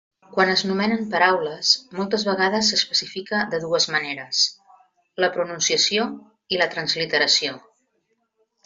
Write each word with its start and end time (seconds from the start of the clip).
Quan 0.35 0.51
es 0.51 0.61
nomenen 0.67 1.03
paraules, 1.11 1.73
moltes 1.99 2.25
vegades 2.29 2.71
s'especifica 2.73 3.43
de 3.53 3.61
dues 3.67 3.87
maneres: 3.97 4.41
la 5.25 5.33
pronunciació 5.37 6.11
i 6.57 6.65
la 6.65 6.73
transliteració. 6.77 7.59